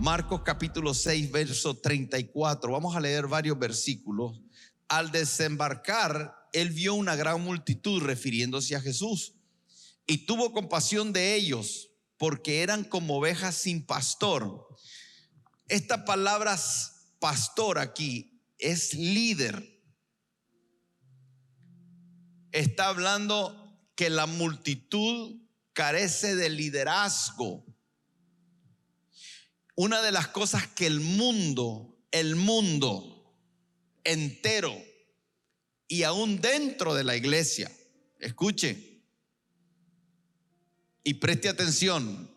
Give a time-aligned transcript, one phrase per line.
[0.00, 2.70] Marcos capítulo 6, verso 34.
[2.70, 4.40] Vamos a leer varios versículos.
[4.86, 9.34] Al desembarcar, él vio una gran multitud refiriéndose a Jesús
[10.06, 14.68] y tuvo compasión de ellos porque eran como ovejas sin pastor.
[15.66, 16.56] Esta palabra
[17.18, 19.82] pastor aquí es líder.
[22.52, 25.42] Está hablando que la multitud
[25.72, 27.67] carece de liderazgo.
[29.80, 33.32] Una de las cosas que el mundo, el mundo
[34.02, 34.76] entero
[35.86, 37.70] y aún dentro de la iglesia,
[38.18, 39.04] escuche
[41.04, 42.28] y preste atención,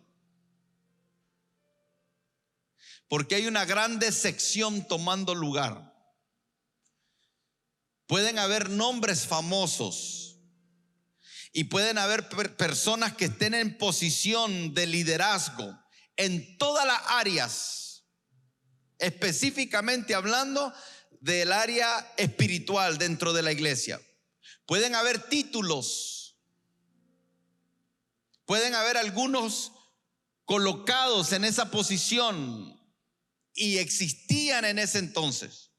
[3.08, 5.96] porque hay una gran decepción tomando lugar.
[8.06, 10.38] Pueden haber nombres famosos
[11.54, 15.82] y pueden haber personas que estén en posición de liderazgo
[16.18, 18.04] en todas las áreas,
[19.00, 20.74] específicamente hablando
[21.20, 24.02] del área espiritual dentro de la iglesia.
[24.66, 26.38] Pueden haber títulos,
[28.46, 29.72] pueden haber algunos
[30.46, 32.80] colocados en esa posición
[33.54, 35.72] y existían en ese entonces.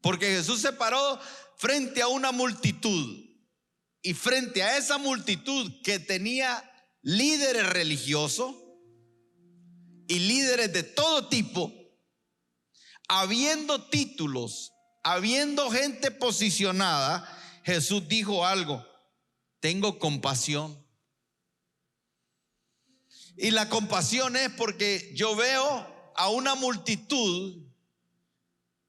[0.00, 1.18] Porque Jesús se paró
[1.56, 3.24] frente a una multitud
[4.02, 6.62] y frente a esa multitud que tenía
[7.06, 8.56] líderes religiosos
[10.08, 11.72] y líderes de todo tipo,
[13.06, 14.72] habiendo títulos,
[15.04, 17.24] habiendo gente posicionada,
[17.62, 18.84] Jesús dijo algo,
[19.60, 20.84] tengo compasión.
[23.36, 27.68] Y la compasión es porque yo veo a una multitud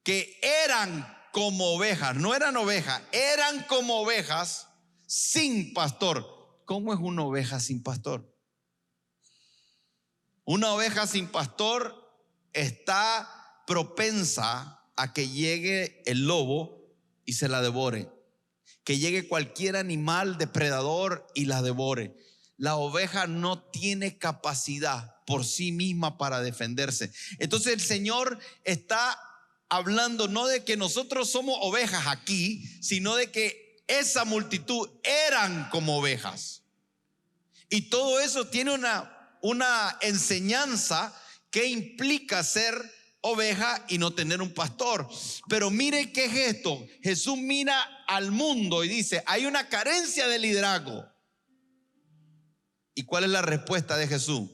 [0.02, 4.70] que eran como ovejas, no eran ovejas, eran como ovejas
[5.06, 6.37] sin pastor.
[6.68, 8.30] ¿Cómo es una oveja sin pastor?
[10.44, 11.96] Una oveja sin pastor
[12.52, 18.10] está propensa a que llegue el lobo y se la devore.
[18.84, 22.18] Que llegue cualquier animal depredador y la devore.
[22.58, 27.14] La oveja no tiene capacidad por sí misma para defenderse.
[27.40, 29.18] Entonces el Señor está
[29.70, 35.98] hablando no de que nosotros somos ovejas aquí, sino de que esa multitud eran como
[35.98, 36.64] ovejas.
[37.70, 41.14] Y todo eso tiene una, una enseñanza
[41.50, 42.74] que implica ser
[43.22, 45.08] oveja y no tener un pastor.
[45.50, 46.86] Pero mire qué es esto.
[47.02, 51.06] Jesús mira al mundo y dice, hay una carencia de liderazgo.
[52.94, 54.50] ¿Y cuál es la respuesta de Jesús?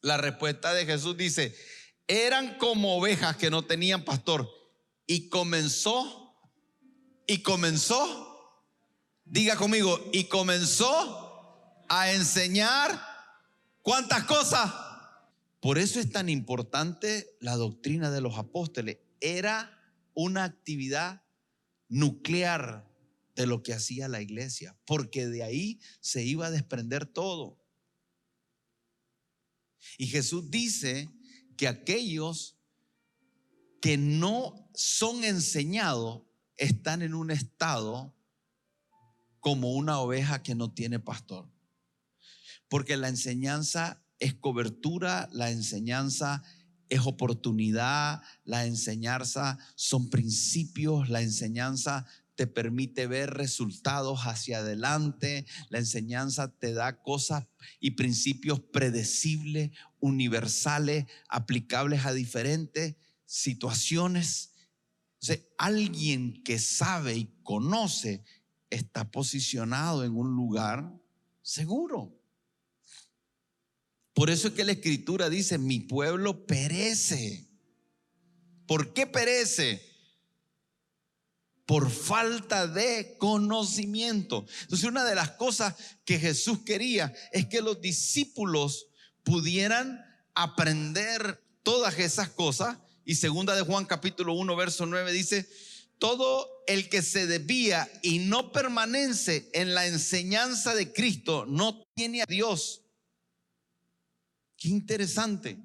[0.00, 1.54] La respuesta de Jesús dice,
[2.06, 4.48] eran como ovejas que no tenían pastor.
[5.06, 6.36] Y comenzó,
[7.26, 8.27] y comenzó
[9.30, 12.98] Diga conmigo, y comenzó a enseñar
[13.82, 14.72] cuántas cosas.
[15.60, 18.98] Por eso es tan importante la doctrina de los apóstoles.
[19.20, 19.70] Era
[20.14, 21.22] una actividad
[21.88, 22.88] nuclear
[23.36, 27.58] de lo que hacía la iglesia, porque de ahí se iba a desprender todo.
[29.98, 31.10] Y Jesús dice
[31.56, 32.56] que aquellos
[33.82, 36.22] que no son enseñados
[36.56, 38.17] están en un estado
[39.48, 41.48] como una oveja que no tiene pastor.
[42.68, 46.42] Porque la enseñanza es cobertura, la enseñanza
[46.90, 52.04] es oportunidad, la enseñanza son principios, la enseñanza
[52.34, 57.46] te permite ver resultados hacia adelante, la enseñanza te da cosas
[57.80, 64.52] y principios predecibles, universales, aplicables a diferentes situaciones.
[65.56, 68.22] alguien que sabe y conoce
[68.70, 70.92] está posicionado en un lugar
[71.42, 72.14] seguro.
[74.14, 77.48] Por eso es que la escritura dice, mi pueblo perece.
[78.66, 79.80] ¿Por qué perece?
[81.64, 84.44] Por falta de conocimiento.
[84.62, 85.74] Entonces una de las cosas
[86.04, 88.88] que Jesús quería es que los discípulos
[89.22, 90.04] pudieran
[90.34, 92.76] aprender todas esas cosas.
[93.04, 95.48] Y segunda de Juan capítulo 1, verso 9 dice,
[95.98, 102.22] todo el que se desvía y no permanece en la enseñanza de Cristo no tiene
[102.22, 102.82] a Dios.
[104.56, 105.58] Qué interesante.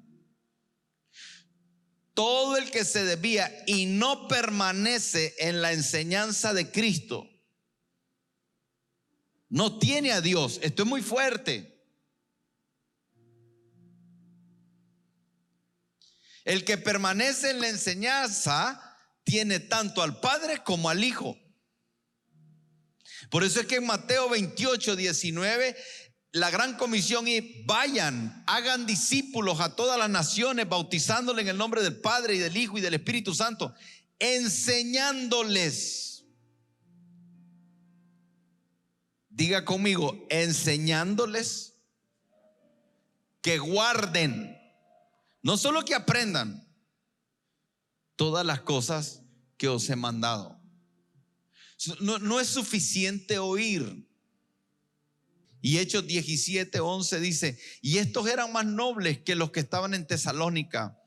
[2.14, 7.28] Todo el que se desvía y no permanece en la enseñanza de Cristo,
[9.48, 10.60] no tiene a Dios.
[10.62, 11.74] Esto es muy fuerte.
[16.44, 18.93] El que permanece en la enseñanza
[19.24, 21.38] tiene tanto al Padre como al Hijo.
[23.30, 25.76] Por eso es que en Mateo 28, 19,
[26.32, 31.82] la gran comisión y vayan, hagan discípulos a todas las naciones, bautizándole en el nombre
[31.82, 33.74] del Padre y del Hijo y del Espíritu Santo,
[34.18, 36.24] enseñándoles.
[39.30, 41.74] Diga conmigo, enseñándoles
[43.40, 44.64] que guarden
[45.44, 46.63] no solo que aprendan
[48.16, 49.22] todas las cosas
[49.56, 50.60] que os he mandado.
[52.00, 54.08] No, es suficiente oír.
[55.60, 60.06] Y Hechos 17, 11 dice, y estos eran más nobles que los que estaban en
[60.06, 60.98] Tesalónica,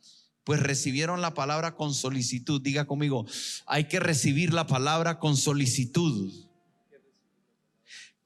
[0.44, 2.62] pues recibieron la palabra con solicitud.
[2.62, 3.28] Diga conmigo,
[3.66, 6.47] hay que recibir la palabra con solicitud.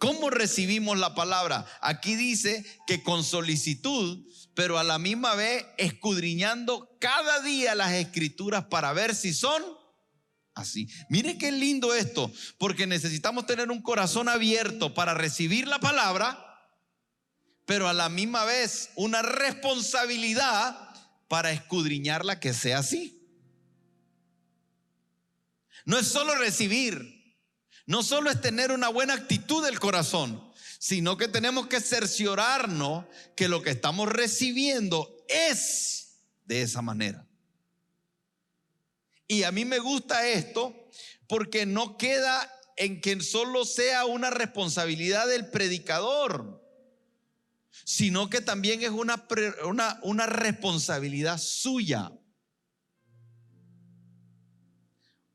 [0.02, 1.66] ¿Cómo recibimos la palabra?
[1.80, 8.66] Aquí dice que con solicitud pero a la misma vez escudriñando cada día las escrituras
[8.66, 9.64] para ver si son
[10.54, 10.90] así.
[11.10, 16.46] Mire qué lindo esto, porque necesitamos tener un corazón abierto para recibir la palabra,
[17.66, 20.78] pero a la misma vez una responsabilidad
[21.30, 23.18] para escudriñarla que sea así.
[25.86, 27.21] No es solo recibir,
[27.86, 33.06] no solo es tener una buena actitud del corazón, sino que tenemos que cerciorarnos
[33.36, 37.28] que lo que estamos recibiendo es de esa manera.
[39.28, 40.90] Y a mí me gusta esto
[41.28, 46.62] porque no queda en que solo sea una responsabilidad del predicador,
[47.86, 49.26] sino que también es una,
[49.66, 52.12] una, una responsabilidad suya.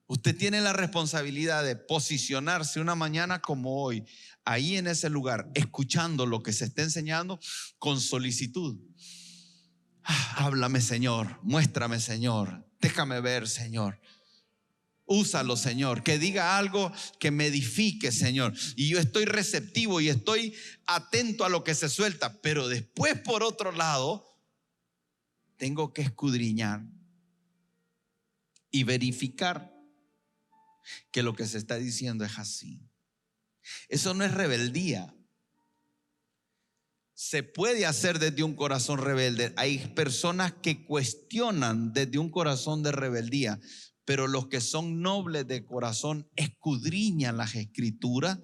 [0.08, 4.05] Usted tiene la responsabilidad de posicionarse una mañana como hoy,
[4.44, 7.41] ahí en ese lugar, escuchando lo que se está enseñando
[7.79, 8.79] con solicitud.
[10.05, 14.00] Ah, háblame, Señor, muéstrame, Señor, déjame ver, Señor.
[15.08, 18.55] Úsalo, Señor, que diga algo que me edifique, Señor.
[18.75, 20.55] Y yo estoy receptivo y estoy
[20.85, 22.41] atento a lo que se suelta.
[22.43, 24.37] Pero después, por otro lado,
[25.56, 26.85] tengo que escudriñar
[28.73, 29.75] y verificar
[31.11, 32.81] que lo que se está diciendo es así.
[33.88, 35.15] Eso no es rebeldía.
[37.15, 39.53] Se puede hacer desde un corazón rebelde.
[39.56, 43.59] Hay personas que cuestionan desde un corazón de rebeldía,
[44.05, 48.38] pero los que son nobles de corazón escudriñan las escrituras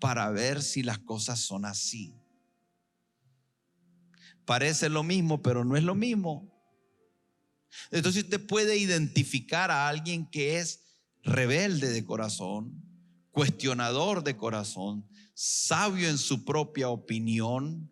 [0.00, 2.14] para ver si las cosas son así.
[4.44, 6.50] Parece lo mismo, pero no es lo mismo.
[7.90, 10.83] Entonces usted puede identificar a alguien que es
[11.24, 12.82] rebelde de corazón,
[13.30, 17.90] cuestionador de corazón, sabio en su propia opinión,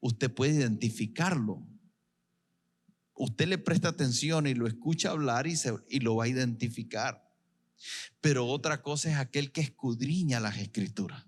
[0.00, 1.66] usted puede identificarlo.
[3.14, 7.30] Usted le presta atención y lo escucha hablar y, se, y lo va a identificar.
[8.20, 11.26] Pero otra cosa es aquel que escudriña las escrituras.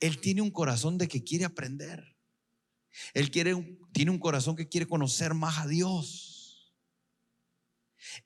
[0.00, 2.16] Él tiene un corazón de que quiere aprender.
[3.14, 6.25] Él quiere, tiene un corazón que quiere conocer más a Dios.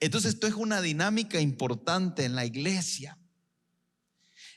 [0.01, 3.19] Entonces esto es una dinámica importante en la iglesia.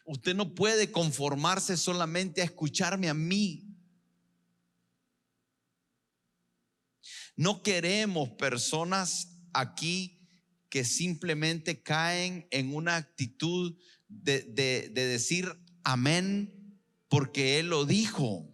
[0.05, 3.67] Usted no puede conformarse solamente a escucharme a mí.
[7.35, 10.21] No queremos personas aquí
[10.69, 15.51] que simplemente caen en una actitud de, de, decir
[15.83, 18.49] amén porque Él lo dijo.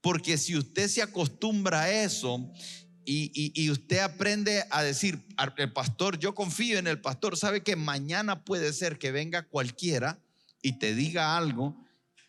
[0.00, 2.52] Porque si usted se acostumbra a eso
[3.04, 5.24] y, usted aprende a decir,
[5.56, 10.18] el pastor, yo confío en el pastor, sabe que mañana puede ser que venga cualquiera
[10.62, 11.76] y te diga algo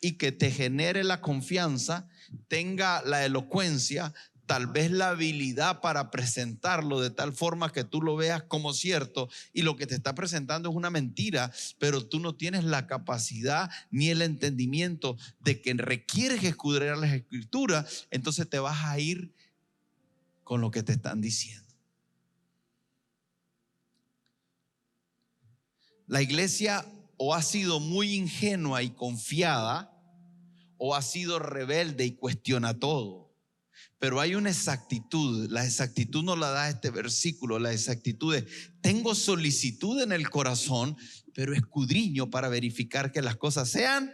[0.01, 2.07] y que te genere la confianza,
[2.47, 4.13] tenga la elocuencia,
[4.51, 9.29] tal vez la habilidad para presentarlo de tal forma que tú lo veas como cierto
[9.53, 13.69] y lo que te está presentando es una mentira, pero tú no tienes la capacidad
[13.91, 19.31] ni el entendimiento de que requieres escudriñar las escrituras, entonces te vas a ir
[20.51, 21.73] con lo que te están diciendo.
[26.07, 29.97] La iglesia o ha sido muy ingenua y confiada
[30.75, 33.33] o ha sido rebelde y cuestiona todo.
[33.97, 38.43] Pero hay una exactitud, la exactitud no la da este versículo, la exactitud es,
[38.81, 40.97] tengo solicitud en el corazón,
[41.33, 44.13] pero escudriño para verificar que las cosas sean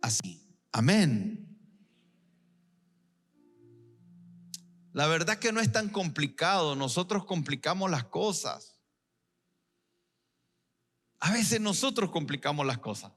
[0.00, 0.48] así.
[0.70, 1.45] Amén.
[4.96, 8.80] La verdad que no es tan complicado, nosotros complicamos las cosas.
[11.20, 13.12] A veces nosotros complicamos las cosas.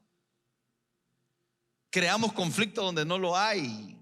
[1.90, 3.98] Creamos conflicto donde no lo hay.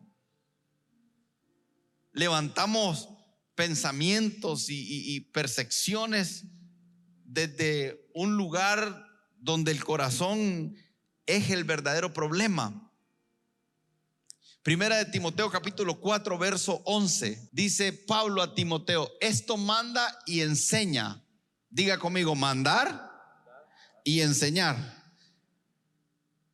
[2.13, 3.10] Levantamos
[3.53, 6.46] pensamientos y, y percepciones
[7.25, 9.05] desde un lugar
[9.36, 10.75] donde el corazón
[11.27, 12.87] es el verdadero problema.
[14.68, 21.24] Primera de Timoteo capítulo 4 verso 11 dice Pablo a Timoteo, esto manda y enseña.
[21.70, 23.10] Diga conmigo, mandar
[24.04, 24.76] y enseñar.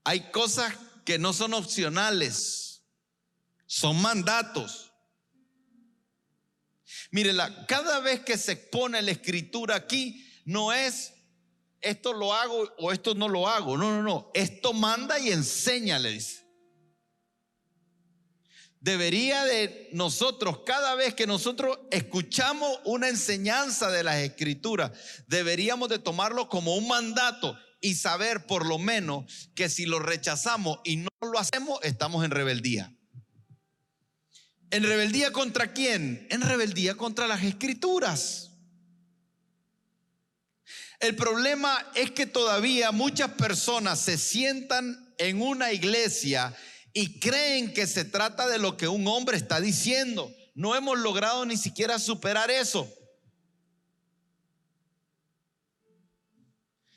[0.03, 2.83] Hay cosas que no son opcionales,
[3.65, 4.91] son mandatos.
[7.09, 7.33] Mire,
[7.67, 11.15] cada vez que se expone la escritura aquí, no es
[11.81, 13.75] esto lo hago o esto no lo hago.
[13.75, 14.29] No, no, no.
[14.35, 16.42] Esto manda y enseña, le dice
[18.83, 24.91] debería de nosotros, cada vez que nosotros escuchamos una enseñanza de las escrituras,
[25.27, 29.23] deberíamos de tomarlo como un mandato y saber por lo menos
[29.55, 32.93] que si lo rechazamos y no lo hacemos, estamos en rebeldía.
[34.69, 36.27] ¿En rebeldía contra quién?
[36.29, 38.51] En rebeldía contra las escrituras.
[40.99, 46.53] El problema es que todavía muchas personas se sientan en una iglesia
[46.93, 50.31] y creen que se trata de lo que un hombre está diciendo.
[50.53, 52.87] No hemos logrado ni siquiera superar eso.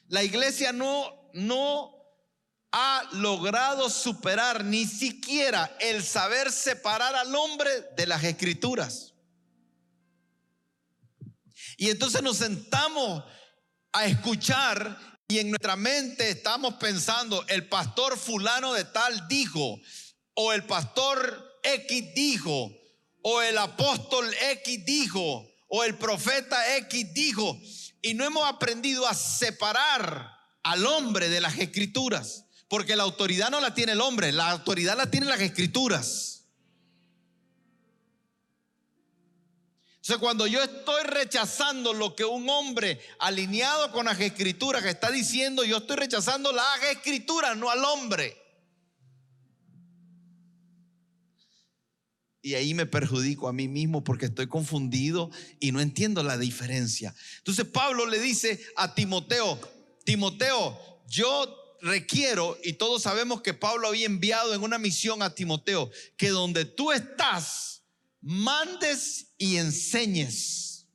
[0.08, 1.96] La iglesia no, no
[2.70, 9.14] ha logrado superar ni siquiera el saber separar al hombre de las escrituras.
[11.78, 13.24] Y entonces nos sentamos
[13.92, 19.80] a escuchar y en nuestra mente estamos pensando, el pastor fulano de tal dijo,
[20.34, 22.70] o el pastor X dijo,
[23.22, 27.60] o el apóstol X dijo, o el profeta X dijo,
[28.02, 30.30] y no hemos aprendido a separar
[30.62, 34.96] al hombre de las escrituras, porque la autoridad no la tiene el hombre, la autoridad
[34.96, 36.35] la tienen las escrituras.
[40.06, 45.10] Sea, cuando yo estoy rechazando lo que un hombre alineado con las escrituras que está
[45.10, 48.40] diciendo, yo estoy rechazando las escrituras, no al hombre.
[52.40, 57.12] Y ahí me perjudico a mí mismo porque estoy confundido y no entiendo la diferencia.
[57.38, 59.58] Entonces Pablo le dice a Timoteo,
[60.04, 65.90] Timoteo, yo requiero, y todos sabemos que Pablo había enviado en una misión a Timoteo,
[66.16, 67.75] que donde tú estás,
[68.20, 70.86] mandes y enseñes.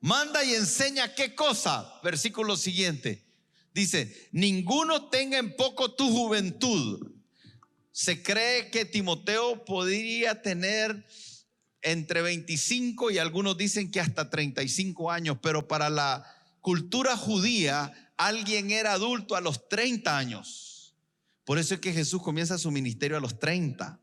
[0.00, 2.00] Manda y enseña qué cosa.
[2.02, 3.24] Versículo siguiente.
[3.74, 7.12] Dice, ninguno tenga en poco tu juventud.
[7.92, 11.06] Se cree que Timoteo podría tener
[11.82, 16.24] entre 25 y algunos dicen que hasta 35 años, pero para la
[16.60, 20.94] cultura judía alguien era adulto a los 30 años.
[21.44, 23.98] Por eso es que Jesús comienza su ministerio a los 30.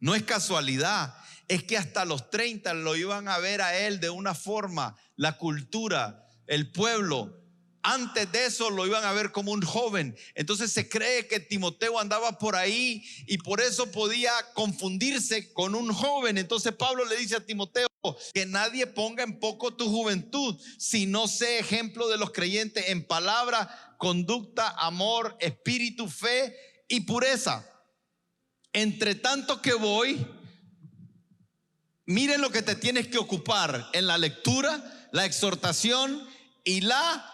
[0.00, 1.14] No es casualidad,
[1.46, 5.36] es que hasta los 30 lo iban a ver a él de una forma, la
[5.36, 7.36] cultura, el pueblo.
[7.82, 10.16] Antes de eso lo iban a ver como un joven.
[10.34, 15.92] Entonces se cree que Timoteo andaba por ahí y por eso podía confundirse con un
[15.92, 16.38] joven.
[16.38, 17.88] Entonces Pablo le dice a Timoteo
[18.32, 23.06] que nadie ponga en poco tu juventud, si no sé ejemplo de los creyentes en
[23.06, 26.54] palabra, conducta, amor, espíritu, fe
[26.88, 27.66] y pureza.
[28.72, 30.26] Entre tanto que voy,
[32.06, 36.28] miren lo que te tienes que ocupar en la lectura, la exhortación
[36.64, 37.26] y la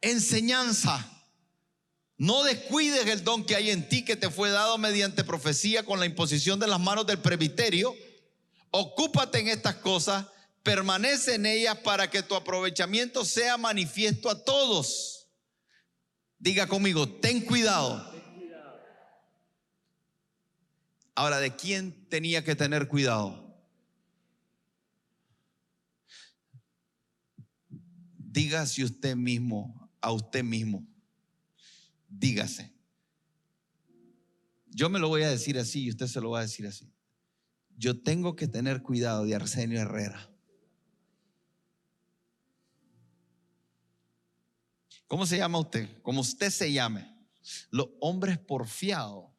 [0.00, 1.06] enseñanza.
[2.16, 6.00] No descuides el don que hay en ti que te fue dado mediante profecía con
[6.00, 7.94] la imposición de las manos del presbiterio.
[8.72, 10.26] Ocúpate en estas cosas,
[10.62, 15.28] permanece en ellas para que tu aprovechamiento sea manifiesto a todos.
[16.38, 18.19] Diga conmigo, ten cuidado
[21.20, 23.54] Ahora, ¿de quién tenía que tener cuidado?
[28.16, 30.88] Dígase usted mismo, a usted mismo.
[32.08, 32.72] Dígase.
[34.68, 36.90] Yo me lo voy a decir así y usted se lo va a decir así.
[37.76, 40.26] Yo tengo que tener cuidado de Arsenio Herrera.
[45.06, 46.00] ¿Cómo se llama usted?
[46.00, 47.14] Como usted se llame.
[47.70, 49.30] Los hombres porfiados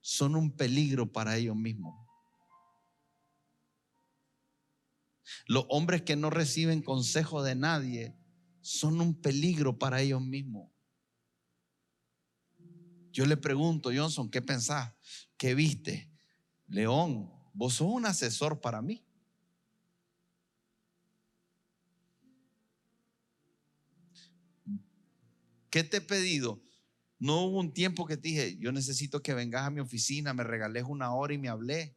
[0.00, 1.94] son un peligro para ellos mismos.
[5.46, 8.16] Los hombres que no reciben consejo de nadie
[8.60, 10.70] son un peligro para ellos mismos.
[13.12, 14.94] Yo le pregunto, Johnson, ¿qué pensás?
[15.36, 16.10] ¿Qué viste?
[16.68, 19.04] León, vos sos un asesor para mí.
[25.70, 26.62] ¿Qué te he pedido?
[27.20, 30.42] No hubo un tiempo que te dije, yo necesito que vengas a mi oficina, me
[30.42, 31.94] regales una hora y me hablé.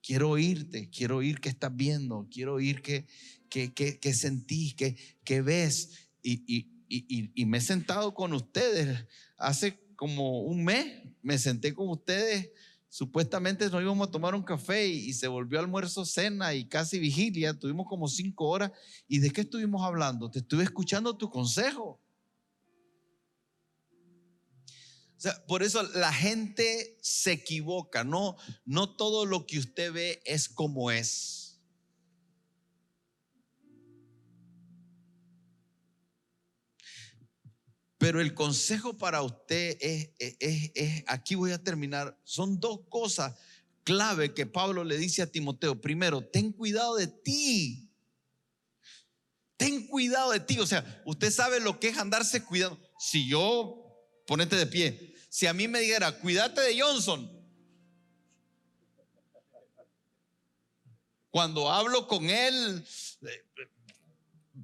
[0.00, 3.04] Quiero oírte, quiero oír qué estás viendo, quiero oír qué,
[3.48, 6.08] qué, sentís, qué, qué ves.
[6.22, 9.06] Y, y, me he sentado con ustedes.
[9.36, 12.48] Hace como un mes me senté con ustedes.
[12.88, 17.00] Supuestamente nos íbamos a tomar un café y, y se volvió almuerzo, cena y casi
[17.00, 17.58] vigilia.
[17.58, 18.70] Tuvimos como cinco horas.
[19.08, 20.30] ¿Y de qué estuvimos hablando?
[20.30, 22.00] Te estuve escuchando tu consejo.
[25.46, 30.90] Por eso la gente se equivoca, no, no todo lo que usted ve es como
[30.90, 31.60] es.
[37.98, 43.34] Pero el consejo para usted es, es, aquí voy a terminar, son dos cosas
[43.84, 45.80] clave que Pablo le dice a Timoteo.
[45.80, 47.90] Primero, ten cuidado de ti.
[49.56, 50.58] Ten cuidado de ti.
[50.60, 52.80] O sea, usted sabe lo que es andarse cuidando.
[52.98, 53.89] Si yo,
[54.30, 57.28] ponete de pie, si a mí me dijera, cuídate de Johnson,
[61.30, 62.86] cuando hablo con él,
[63.26, 63.44] eh,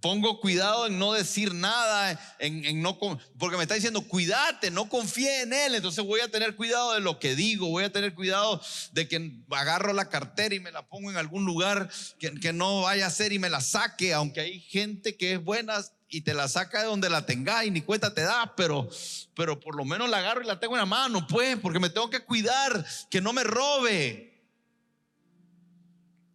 [0.01, 2.97] pongo cuidado en no decir nada, en, no,
[3.41, 7.01] porque me está diciendo, cuídate, no confíe en él, entonces voy a tener cuidado de
[7.01, 10.87] lo que digo, voy a tener cuidado de que agarro la cartera y me la
[10.87, 14.43] pongo en algún lugar que, que no vaya a ser y me la saque, aunque
[14.43, 17.81] hay gente que es buena y te la saca de donde la tengas y ni
[17.81, 18.89] cuenta te da, pero,
[19.35, 21.91] pero por lo menos la agarro y la tengo en la mano, pues, porque me
[21.91, 24.33] tengo que cuidar, que no me robe.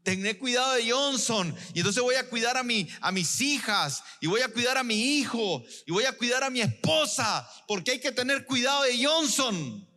[0.03, 4.25] Tener cuidado de Johnson y entonces voy a cuidar a, mi, a mis hijas y
[4.25, 7.99] voy a cuidar a mi hijo y voy a cuidar a mi esposa porque hay
[7.99, 9.87] que tener cuidado de Johnson.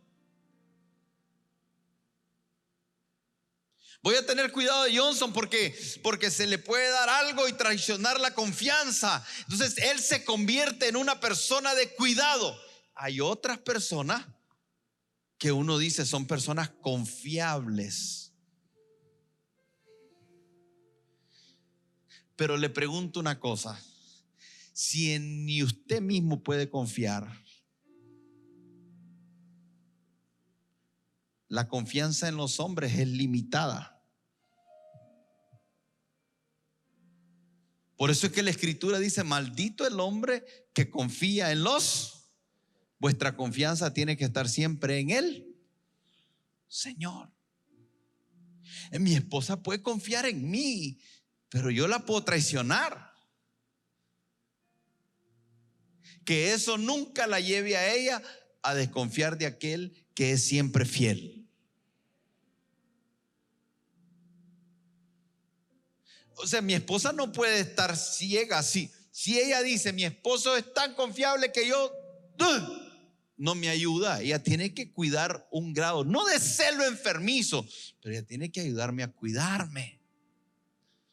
[4.05, 8.19] Voy a tener cuidado de Johnson porque, porque se le puede dar algo y traicionar
[8.19, 9.25] la confianza.
[9.49, 12.55] Entonces él se convierte en una persona de cuidado.
[12.93, 14.23] Hay otras personas
[15.39, 18.31] que uno dice son personas confiables.
[22.35, 23.83] Pero le pregunto una cosa,
[24.71, 27.27] si ni usted mismo puede confiar,
[31.47, 33.94] la confianza en los hombres es limitada.
[37.97, 42.31] Por eso es que la escritura dice, maldito el hombre que confía en los.
[42.99, 45.55] Vuestra confianza tiene que estar siempre en Él.
[46.67, 47.31] Señor,
[48.99, 50.99] mi esposa puede confiar en mí,
[51.49, 53.13] pero yo la puedo traicionar.
[56.25, 58.21] Que eso nunca la lleve a ella
[58.61, 61.34] a desconfiar de aquel que es siempre fiel.
[66.37, 68.91] O sea, mi esposa no puede estar ciega así.
[69.11, 71.91] Si ella dice, mi esposo es tan confiable que yo
[73.37, 77.65] no me ayuda, ella tiene que cuidar un grado, no de serlo enfermizo,
[78.01, 80.01] pero ella tiene que ayudarme a cuidarme.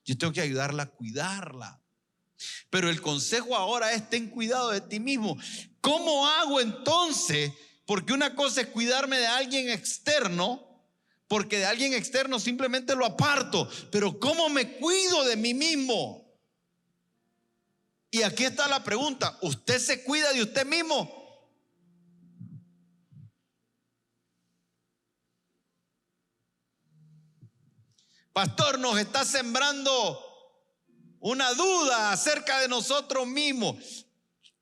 [0.05, 1.81] Yo tengo que ayudarla a cuidarla.
[2.71, 5.39] Pero el consejo ahora es ten cuidado de ti mismo.
[5.81, 7.53] ¿Cómo hago entonces?
[7.87, 10.72] Porque una cosa es cuidarme de alguien externo
[11.33, 13.67] porque de alguien externo simplemente lo aparto.
[13.91, 16.31] Pero ¿cómo me cuido de mí mismo?
[18.11, 21.11] Y aquí está la pregunta, ¿usted se cuida de usted mismo?
[28.35, 30.21] Pastor, nos está sembrando
[31.19, 34.05] una duda acerca de nosotros mismos.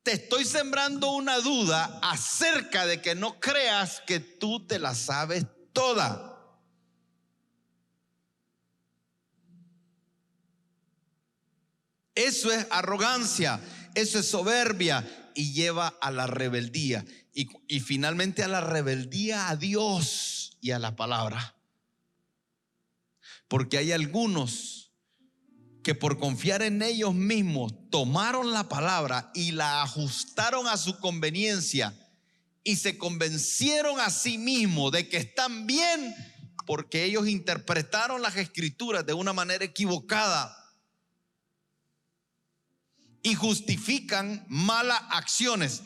[0.03, 5.45] Te estoy sembrando una duda acerca de que no creas que tú te la sabes
[5.73, 6.30] toda.
[12.15, 13.59] Eso es arrogancia,
[13.95, 17.05] eso es soberbia y lleva a la rebeldía.
[17.33, 21.55] Y, finalmente a la rebeldía a Dios y a la palabra.
[23.47, 24.91] Porque hay algunos
[25.83, 31.97] que por confiar en ellos mismos tomaron la palabra y la ajustaron a su conveniencia
[32.63, 36.13] y se convencieron a sí mismos de que están bien
[36.67, 40.60] porque ellos interpretaron las escrituras de una manera equivocada
[43.23, 45.81] y justifican malas acciones.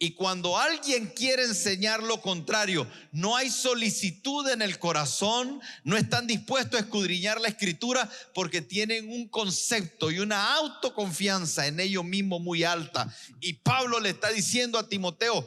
[0.00, 6.28] Y cuando alguien quiere enseñar lo contrario, no hay solicitud en el corazón, no están
[6.28, 12.40] dispuestos a escudriñar la escritura porque tienen un concepto y una autoconfianza en ellos mismos
[12.40, 13.12] muy alta.
[13.40, 15.44] Y Pablo le está diciendo a Timoteo,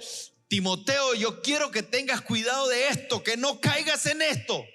[0.50, 4.66] Timoteo, yo quiero que tengas cuidado de esto, que no caigas en esto.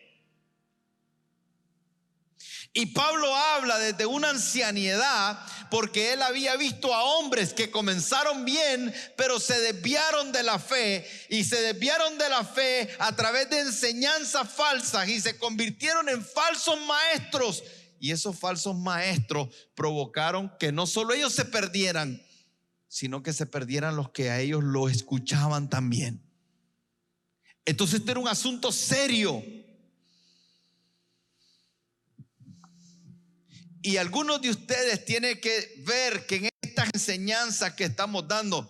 [2.78, 5.38] Y Pablo habla desde una ancianidad
[5.70, 11.08] porque él había visto a hombres que comenzaron bien, pero se desviaron de la fe
[11.30, 16.22] y se desviaron de la fe a través de enseñanzas falsas y se convirtieron en
[16.22, 17.64] falsos maestros.
[17.98, 22.22] Y esos falsos maestros provocaron que no solo ellos se perdieran,
[22.88, 26.22] sino que se perdieran los que a ellos lo escuchaban también.
[27.64, 29.42] Entonces este era un asunto serio.
[33.86, 38.68] Y algunos de ustedes tienen que ver que en estas enseñanzas que estamos dando,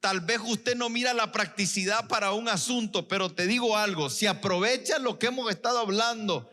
[0.00, 4.26] tal vez usted no mira la practicidad para un asunto, pero te digo algo, si
[4.26, 6.50] aprovechas lo que hemos estado hablando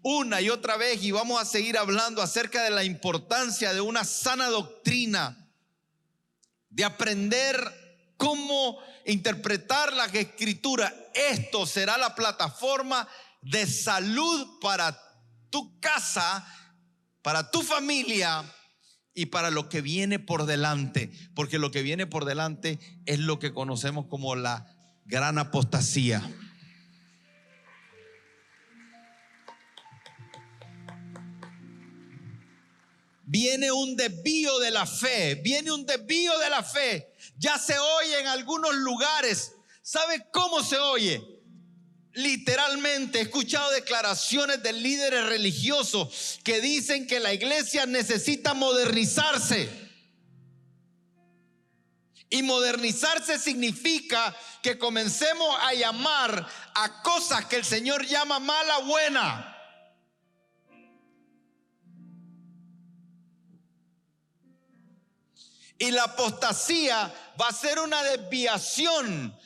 [0.00, 4.04] una y otra vez y vamos a seguir hablando acerca de la importancia de una
[4.04, 5.46] sana doctrina,
[6.70, 13.06] de aprender cómo interpretar la escritura, esto será la plataforma
[13.42, 14.98] de salud para
[15.50, 16.42] tu casa
[17.24, 18.44] para tu familia
[19.14, 23.38] y para lo que viene por delante, porque lo que viene por delante es lo
[23.38, 24.66] que conocemos como la
[25.06, 26.22] gran apostasía.
[33.22, 37.10] Viene un desvío de la fe, viene un desvío de la fe.
[37.38, 39.54] Ya se oye en algunos lugares.
[39.80, 41.33] ¿Sabe cómo se oye?
[42.14, 49.68] Literalmente he escuchado declaraciones de líderes religiosos que dicen que la iglesia necesita modernizarse.
[52.30, 59.50] Y modernizarse significa que comencemos a llamar a cosas que el Señor llama mala buena.
[65.78, 69.36] Y la apostasía va a ser una desviación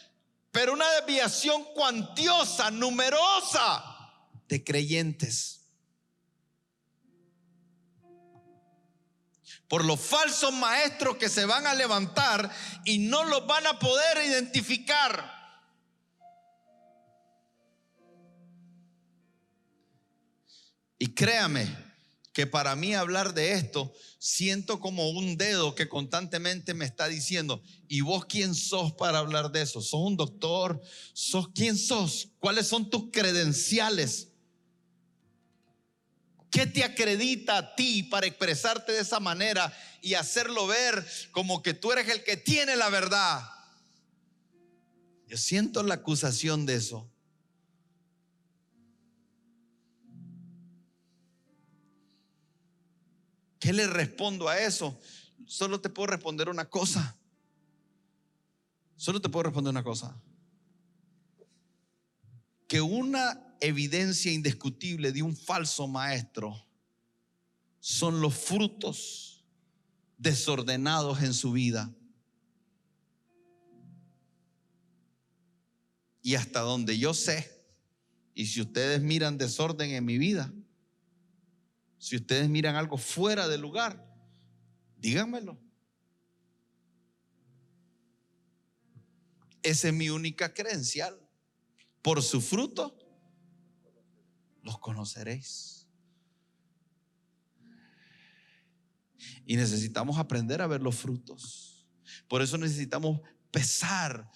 [0.50, 3.84] pero una desviación cuantiosa, numerosa
[4.48, 5.54] de creyentes.
[9.68, 12.50] Por los falsos maestros que se van a levantar
[12.84, 15.36] y no los van a poder identificar.
[20.98, 21.87] Y créame
[22.38, 27.60] que para mí hablar de esto siento como un dedo que constantemente me está diciendo,
[27.88, 29.80] ¿y vos quién sos para hablar de eso?
[29.80, 30.80] ¿Sos un doctor?
[31.14, 32.28] ¿Sos quién sos?
[32.38, 34.28] ¿Cuáles son tus credenciales?
[36.48, 41.74] ¿Qué te acredita a ti para expresarte de esa manera y hacerlo ver como que
[41.74, 43.42] tú eres el que tiene la verdad?
[45.26, 47.10] Yo siento la acusación de eso.
[53.68, 54.98] ¿Qué le respondo a eso?
[55.44, 57.18] Solo te puedo responder una cosa.
[58.96, 60.18] Solo te puedo responder una cosa.
[62.66, 66.66] Que una evidencia indiscutible de un falso maestro
[67.78, 69.44] son los frutos
[70.16, 71.94] desordenados en su vida.
[76.22, 77.66] Y hasta donde yo sé,
[78.34, 80.50] y si ustedes miran desorden en mi vida,
[81.98, 84.04] si ustedes miran algo fuera del lugar,
[84.96, 85.58] díganmelo.
[89.62, 91.20] Esa es mi única credencial.
[92.02, 92.96] Por su fruto
[94.62, 95.86] los conoceréis.
[99.44, 101.86] Y necesitamos aprender a ver los frutos.
[102.28, 104.30] Por eso necesitamos pesar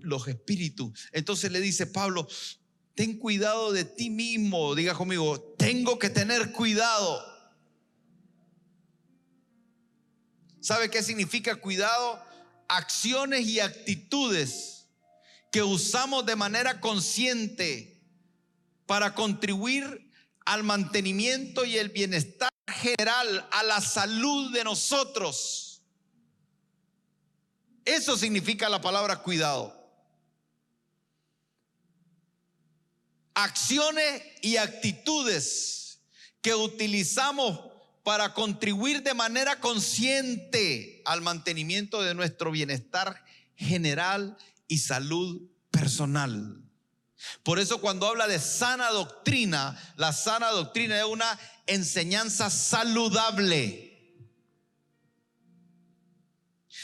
[0.00, 1.08] los espíritus.
[1.12, 2.26] Entonces le dice Pablo,
[2.98, 4.74] ten cuidado de ti mismo.
[4.74, 7.24] Diga conmigo, tengo que tener cuidado.
[10.58, 12.20] ¿Sabe qué significa cuidado?
[12.66, 14.88] Acciones y actitudes
[15.52, 18.02] que usamos de manera consciente
[18.84, 20.10] para contribuir
[20.44, 25.84] al mantenimiento y el bienestar general, a la salud de nosotros.
[27.84, 29.77] Eso significa la palabra cuidado.
[33.38, 36.00] Acciones y actitudes
[36.42, 37.60] que utilizamos
[38.02, 43.24] para contribuir de manera consciente al mantenimiento de nuestro bienestar
[43.54, 46.64] general y salud personal.
[47.44, 53.84] Por eso cuando habla de sana doctrina, la sana doctrina es una enseñanza saludable.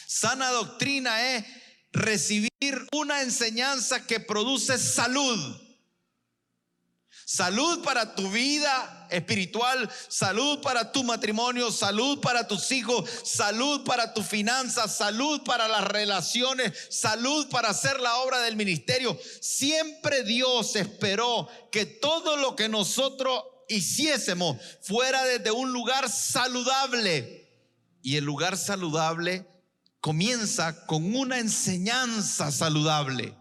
[0.06, 1.44] Sana doctrina es
[1.92, 5.63] recibir una enseñanza que produce salud
[7.34, 14.14] Salud para tu vida espiritual, salud para tu matrimonio, salud para tus hijos, salud para
[14.14, 19.18] tus finanzas, salud para las relaciones, salud para hacer la obra del ministerio.
[19.40, 27.50] Siempre Dios esperó que todo lo que nosotros hiciésemos fuera desde un lugar saludable.
[28.00, 29.44] Y el lugar saludable
[30.00, 33.36] comienza con una enseñanza saludable.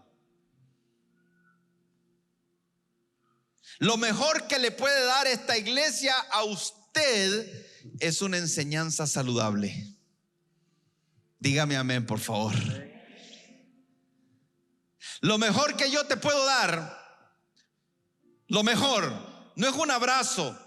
[3.78, 7.66] Lo mejor que le puede dar esta iglesia a usted
[8.00, 9.96] es una enseñanza saludable.
[11.38, 12.54] Dígame amén, por favor.
[15.20, 17.02] Lo mejor que yo te puedo dar,
[18.48, 20.58] lo mejor, no es un abrazo,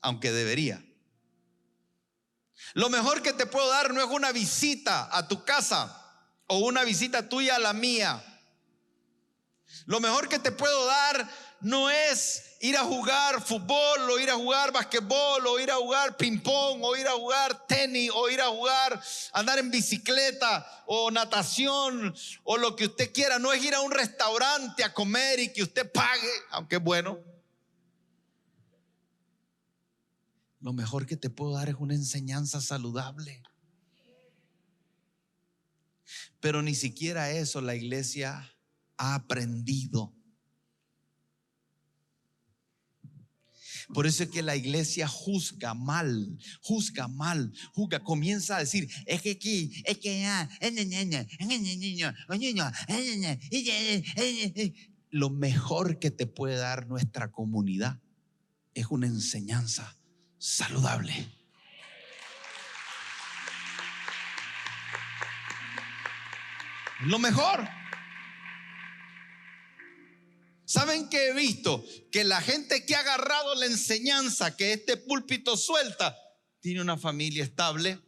[0.00, 0.84] aunque debería.
[2.74, 5.98] Lo mejor que te puedo dar no es una visita a tu casa
[6.46, 8.31] o una visita tuya a la mía.
[9.86, 11.28] Lo mejor que te puedo dar
[11.60, 16.16] no es ir a jugar fútbol o ir a jugar basquetbol o ir a jugar
[16.16, 22.14] ping-pong o ir a jugar tenis o ir a jugar, andar en bicicleta o natación
[22.44, 23.38] o lo que usted quiera.
[23.38, 27.18] No es ir a un restaurante a comer y que usted pague, aunque es bueno.
[30.60, 33.42] Lo mejor que te puedo dar es una enseñanza saludable.
[36.38, 38.51] Pero ni siquiera eso la iglesia
[39.02, 40.14] ha aprendido.
[43.92, 49.20] Por eso es que la iglesia juzga mal, juzga mal, juzga, comienza a decir, es
[49.20, 50.22] que aquí, es que
[55.10, 58.00] lo mejor que te puede dar nuestra comunidad
[58.72, 59.98] es una enseñanza
[60.38, 61.26] saludable.
[67.00, 67.81] Lo mejor.
[70.72, 71.84] ¿Saben qué he visto?
[72.10, 76.16] Que la gente que ha agarrado la enseñanza que este púlpito suelta
[76.60, 78.00] tiene una familia estable,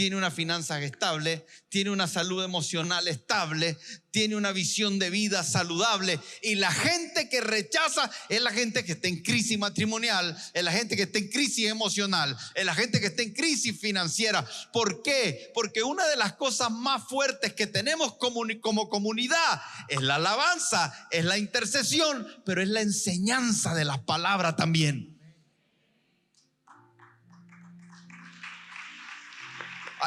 [0.00, 3.76] tiene una finanza estable, tiene una salud emocional estable,
[4.10, 6.18] tiene una visión de vida saludable.
[6.40, 10.72] Y la gente que rechaza es la gente que está en crisis matrimonial, es la
[10.72, 14.42] gente que está en crisis emocional, es la gente que está en crisis financiera.
[14.72, 15.50] ¿Por qué?
[15.52, 21.08] Porque una de las cosas más fuertes que tenemos como, como comunidad es la alabanza,
[21.10, 25.19] es la intercesión, pero es la enseñanza de las palabras también.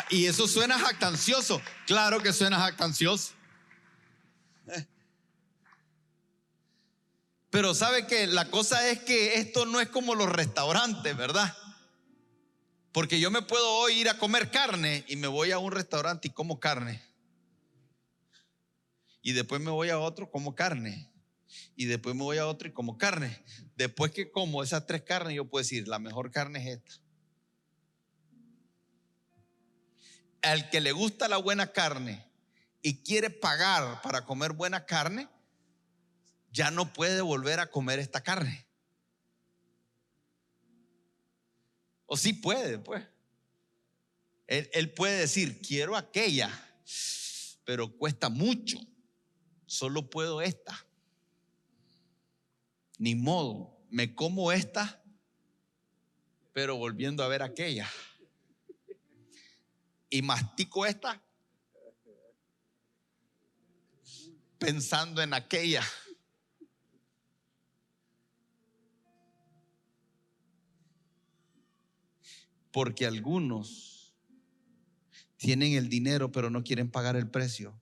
[0.10, 1.62] Y eso suena jactancioso.
[1.86, 3.34] Claro que suena jactancioso.
[7.50, 11.56] Pero sabe que la cosa es que esto no es como los restaurantes, ¿verdad?
[12.92, 16.30] Porque yo me puedo hoy ir a comer carne y me voy a un restaurante
[16.30, 17.04] y como carne.
[19.22, 21.12] Y después me voy a otro como carne.
[21.76, 23.44] Y después me voy a otro y como carne.
[23.76, 27.03] Después que como esas tres carnes, yo puedo decir, la mejor carne es esta.
[30.44, 32.24] Al que le gusta la buena carne
[32.82, 35.30] y quiere pagar para comer buena carne,
[36.52, 38.68] ya no puede volver a comer esta carne.
[42.06, 43.04] O sí puede, pues.
[44.46, 46.52] Él, él, puede decir, quiero aquella,
[47.64, 48.78] pero cuesta mucho.
[49.66, 50.86] Solo puedo esta.
[52.98, 55.02] Ni modo, me como esta,
[56.52, 57.90] pero volviendo a ver aquella
[60.14, 61.20] y mastico esta
[64.60, 65.84] pensando en aquella.
[72.72, 74.14] Porque algunos
[75.38, 77.74] tienen el dinero pero no quieren pagar el precio.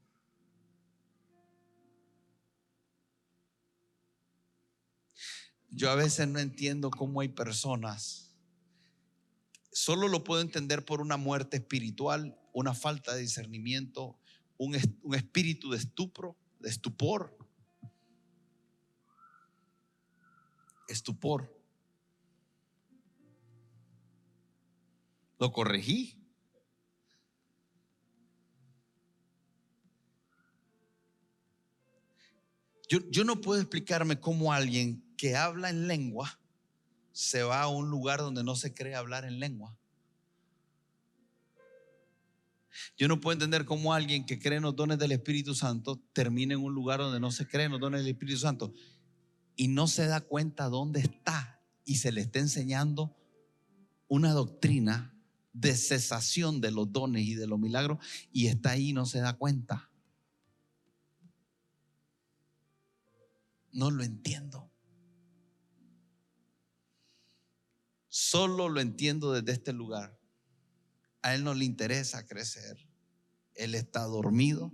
[5.70, 8.31] Yo a veces no entiendo cómo hay personas
[9.72, 14.20] solo lo puedo entender por una muerte espiritual, una falta de discernimiento,
[14.58, 17.38] un, espíritu de estupro, de estupor.
[20.88, 21.58] Estupor.
[25.40, 26.18] Lo corregí.
[32.90, 36.41] Yo, yo, no puedo explicarme cómo alguien que habla en lengua
[37.12, 39.76] se va a un lugar donde no se cree hablar en lengua.
[42.98, 46.54] Yo no puedo entender cómo alguien que cree en los dones del Espíritu Santo termina
[46.54, 48.74] en un lugar donde no se cree en los dones del Espíritu Santo
[49.56, 53.16] y no se da cuenta dónde está y se le está enseñando
[54.08, 55.14] una doctrina
[55.54, 58.00] de cesación de los dones y de los milagros
[58.32, 59.90] y está ahí y no se da cuenta.
[63.74, 64.71] No lo entiendo.
[68.12, 70.20] Solo lo entiendo desde este lugar.
[71.22, 72.78] A él no le interesa crecer.
[73.56, 74.74] Él está dormido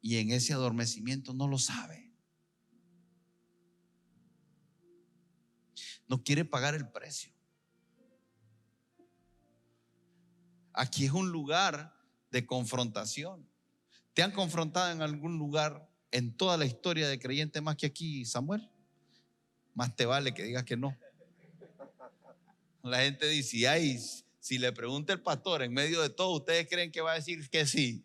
[0.00, 2.14] y en ese adormecimiento no lo sabe.
[6.06, 7.32] No quiere pagar el precio.
[10.72, 11.98] Aquí es un lugar
[12.30, 13.50] de confrontación.
[14.14, 18.24] ¿Te han confrontado en algún lugar en toda la historia de creyente más que aquí,
[18.24, 18.70] Samuel?
[19.74, 20.96] Más te vale que digas que no.
[22.90, 23.98] La gente dice, ay,
[24.38, 27.48] si le pregunta el pastor en medio de todo, ¿ustedes creen que va a decir
[27.50, 28.04] que sí?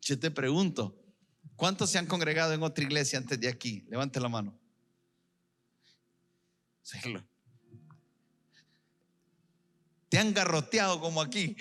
[0.00, 0.98] Yo te pregunto,
[1.56, 3.84] ¿cuántos se han congregado en otra iglesia antes de aquí?
[3.88, 4.58] Levante la mano.
[10.08, 11.56] Te han garroteado como aquí.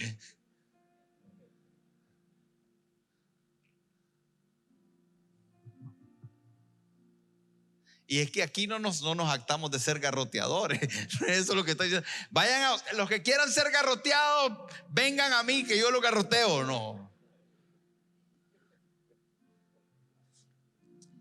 [8.12, 10.82] Y es que aquí no nos, no nos actamos de ser garroteadores.
[11.30, 12.06] Eso es lo que estoy diciendo.
[12.30, 16.65] Vayan a, los que quieran ser garroteados, vengan a mí que yo lo garroteo.
[16.65, 17.10] No.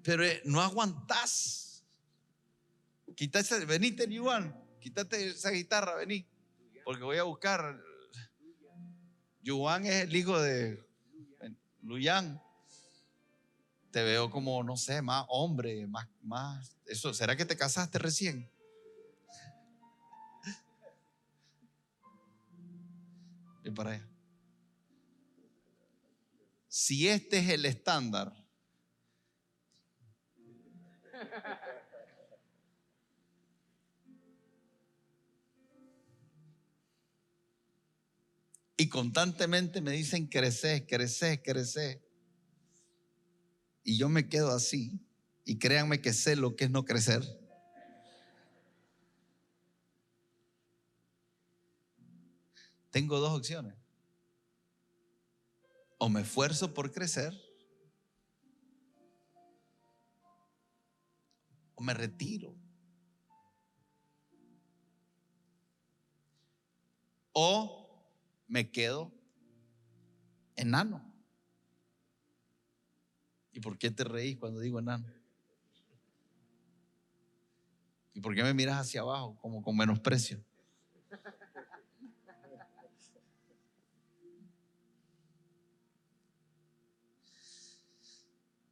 [0.02, 1.84] Pero eh, no aguantás.
[3.14, 4.52] Quítate, venite, Yuan.
[4.80, 6.26] Quítate esa guitarra, vení.
[6.82, 7.80] Porque voy a buscar.
[9.42, 10.84] Yuan es el hijo de
[11.82, 12.42] Luyan
[13.90, 18.50] te veo como, no sé, más hombre, más, más, eso, ¿será que te casaste recién?
[23.62, 24.08] Ven para allá.
[26.68, 28.32] Si este es el estándar,
[38.76, 42.09] y constantemente me dicen crecer, crecer, crecer
[43.90, 45.00] y yo me quedo así,
[45.44, 47.24] y créanme que sé lo que es no crecer.
[52.92, 53.74] Tengo dos opciones.
[55.98, 57.34] O me esfuerzo por crecer,
[61.74, 62.54] o me retiro.
[67.32, 68.06] O
[68.46, 69.10] me quedo
[70.54, 71.09] enano.
[73.52, 75.06] ¿Y por qué te reís cuando digo enano?
[78.12, 80.44] ¿Y por qué me miras hacia abajo como con menosprecio?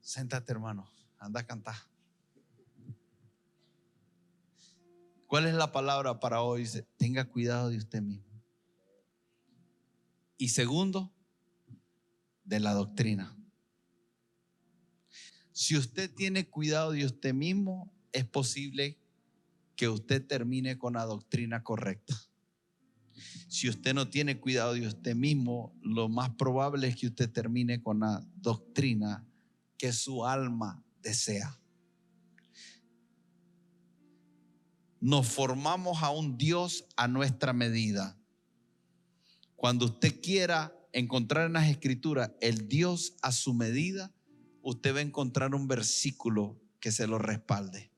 [0.01, 0.91] Séntate, hermano.
[1.19, 1.77] Anda a cantar.
[5.27, 6.67] ¿Cuál es la palabra para hoy?
[6.97, 8.43] Tenga cuidado de usted mismo.
[10.39, 11.13] Y segundo,
[12.45, 13.38] de la doctrina.
[15.59, 18.97] Si usted tiene cuidado de usted mismo, es posible
[19.75, 22.15] que usted termine con la doctrina correcta.
[23.49, 27.83] Si usted no tiene cuidado de usted mismo, lo más probable es que usted termine
[27.83, 29.27] con la doctrina
[29.77, 31.61] que su alma desea.
[35.01, 38.17] Nos formamos a un Dios a nuestra medida.
[39.57, 44.15] Cuando usted quiera encontrar en las escrituras el Dios a su medida,
[44.63, 47.91] usted va a encontrar un versículo que se lo respalde,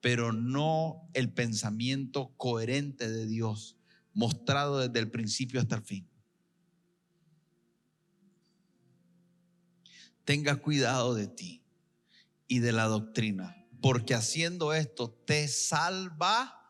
[0.00, 3.76] pero no el pensamiento coherente de Dios
[4.12, 6.08] mostrado desde el principio hasta el fin.
[10.24, 11.64] Tenga cuidado de ti
[12.46, 16.60] y de la doctrina, porque haciendo esto te salva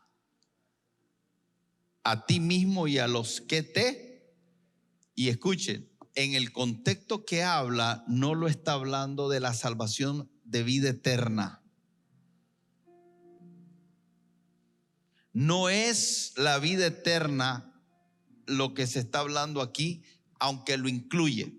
[2.02, 4.34] a ti mismo y a los que te...
[5.14, 10.62] Y escuchen, en el contexto que habla, no lo está hablando de la salvación de
[10.62, 11.62] vida eterna.
[15.32, 17.72] No es la vida eterna
[18.46, 20.02] lo que se está hablando aquí,
[20.40, 21.54] aunque lo incluye.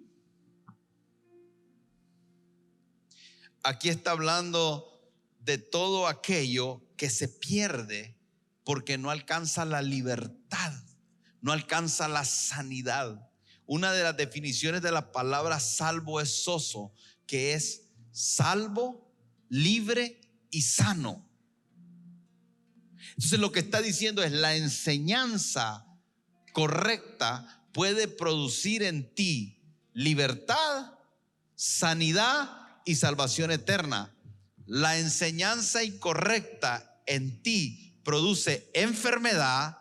[3.64, 4.88] Aquí está hablando
[5.40, 8.18] de todo aquello que se pierde
[8.66, 10.74] porque no alcanza la libertad,
[11.42, 13.31] no alcanza la sanidad
[13.72, 16.92] una de las definiciones de la palabra salvo es soso,
[17.26, 19.10] que es salvo,
[19.48, 20.20] libre
[20.50, 21.26] y sano.
[23.12, 25.88] Entonces lo que está diciendo es la enseñanza
[26.52, 29.64] correcta puede producir en ti
[29.94, 30.92] libertad,
[31.56, 32.50] sanidad
[32.84, 34.14] y salvación eterna.
[34.66, 39.78] La enseñanza incorrecta en ti produce enfermedad,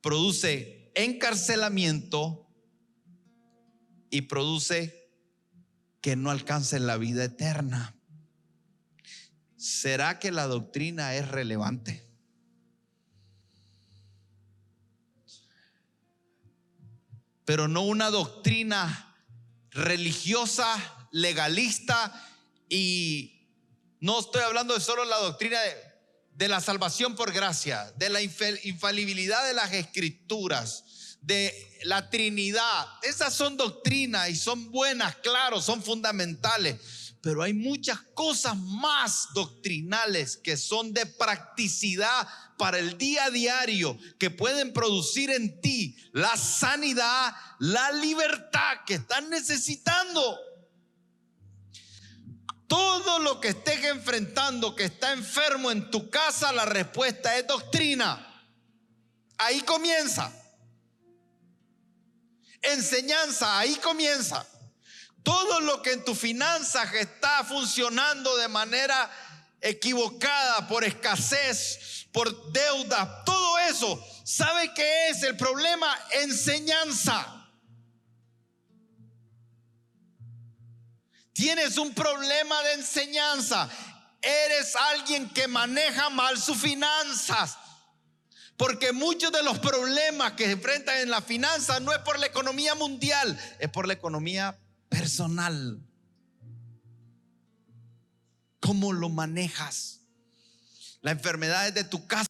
[0.00, 2.43] produce encarcelamiento,
[4.14, 5.10] y produce
[6.00, 7.96] que no alcancen la vida eterna.
[9.56, 12.08] ¿Será que la doctrina es relevante?
[17.44, 19.16] Pero no una doctrina
[19.70, 22.12] religiosa, legalista
[22.68, 23.48] y
[23.98, 25.74] no estoy hablando de solo la doctrina de,
[26.36, 30.84] de la salvación por gracia, de la infalibilidad de las escrituras,
[31.26, 32.86] de la Trinidad.
[33.02, 36.76] Esas son doctrinas y son buenas, claro, son fundamentales.
[37.20, 43.98] Pero hay muchas cosas más doctrinales que son de practicidad para el día a diario
[44.18, 50.38] que pueden producir en ti la sanidad, la libertad que estás necesitando.
[52.66, 58.30] Todo lo que estés enfrentando que está enfermo en tu casa, la respuesta es doctrina.
[59.38, 60.43] Ahí comienza.
[62.64, 64.46] Enseñanza, ahí comienza.
[65.22, 69.10] Todo lo que en tus finanzas está funcionando de manera
[69.60, 75.98] equivocada, por escasez, por deuda, todo eso, ¿sabe qué es el problema?
[76.22, 77.44] Enseñanza.
[81.32, 83.68] Tienes un problema de enseñanza.
[84.22, 87.58] Eres alguien que maneja mal sus finanzas.
[88.56, 92.26] Porque muchos de los problemas que se enfrentan en la finanza no es por la
[92.26, 94.56] economía mundial, es por la economía
[94.88, 95.80] personal.
[98.60, 100.00] ¿Cómo lo manejas?
[101.00, 102.28] La enfermedad de tu casa,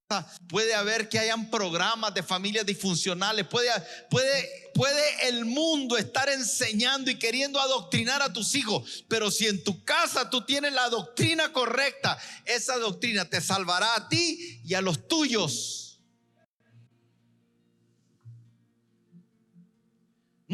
[0.49, 3.70] puede haber que hayan programas de familias disfuncionales, puede,
[4.11, 9.62] puede, puede el mundo estar enseñando y queriendo adoctrinar a tus hijos, pero si en
[9.62, 14.81] tu casa tú tienes la doctrina correcta, esa doctrina te salvará a ti y a
[14.81, 15.84] los tuyos.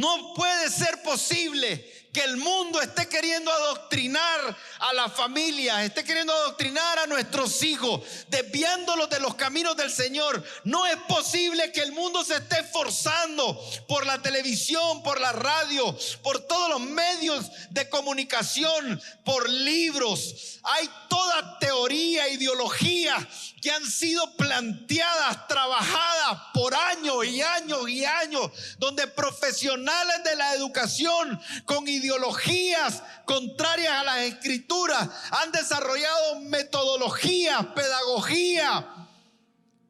[0.01, 6.33] No puede ser posible que el mundo esté queriendo adoctrinar a la familia, esté queriendo
[6.33, 10.43] adoctrinar a nuestros hijos, desviándolos de los caminos del Señor.
[10.65, 15.95] No es posible que el mundo se esté esforzando por la televisión, por la radio,
[16.23, 20.61] por todos los medios de comunicación, por libros.
[20.63, 23.17] Hay toda teoría, ideología
[23.61, 30.55] que han sido planteadas, trabajadas por años y años y años, donde profesionales de la
[30.55, 38.87] educación con ideologías contrarias a las escrituras han desarrollado metodologías, pedagogía,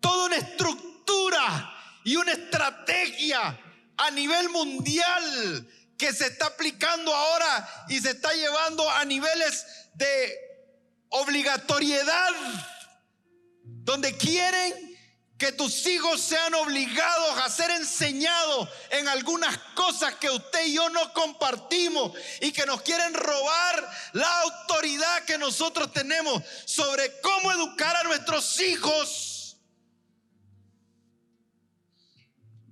[0.00, 3.58] toda una estructura y una estrategia
[3.96, 10.38] a nivel mundial que se está aplicando ahora y se está llevando a niveles de
[11.10, 12.30] obligatoriedad
[13.62, 14.90] donde quieren
[15.40, 20.90] que tus hijos sean obligados a ser enseñados en algunas cosas que usted y yo
[20.90, 27.96] no compartimos y que nos quieren robar la autoridad que nosotros tenemos sobre cómo educar
[27.96, 29.56] a nuestros hijos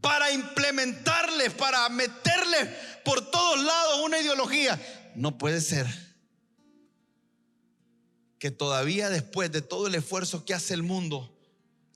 [0.03, 2.69] para implementarles, para meterles
[3.03, 4.79] por todos lados una ideología.
[5.15, 6.08] No puede ser
[8.39, 11.37] que todavía después de todo el esfuerzo que hace el mundo,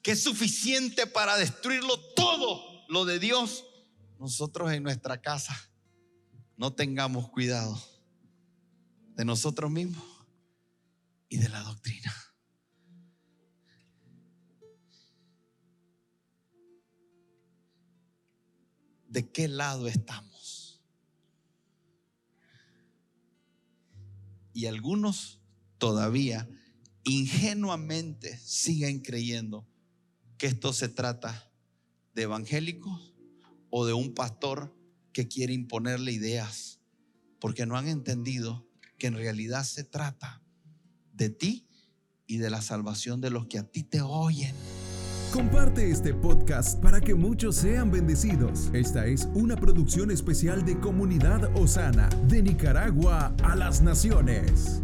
[0.03, 3.65] que es suficiente para destruirlo todo lo de Dios,
[4.19, 5.57] nosotros en nuestra casa
[6.57, 7.81] no tengamos cuidado
[9.15, 10.05] de nosotros mismos
[11.29, 12.15] y de la doctrina.
[19.09, 20.81] ¿De qué lado estamos?
[24.55, 25.42] Y algunos
[25.83, 26.49] todavía
[27.03, 29.67] ingenuamente siguen creyendo
[30.39, 31.51] que esto se trata
[32.15, 33.17] de evangélicos
[33.69, 34.73] o de un pastor
[35.13, 36.79] que quiere imponerle ideas,
[37.41, 38.65] porque no han entendido
[38.97, 40.41] que en realidad se trata
[41.13, 41.67] de ti
[42.29, 44.55] y de la salvación de los que a ti te oyen.
[45.33, 48.71] Comparte este podcast para que muchos sean bendecidos.
[48.73, 54.81] Esta es una producción especial de Comunidad Osana, de Nicaragua a las Naciones.